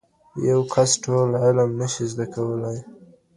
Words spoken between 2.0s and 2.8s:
زده کولای.